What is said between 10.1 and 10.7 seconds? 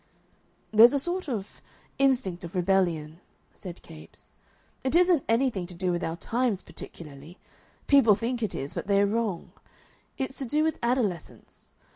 It's to do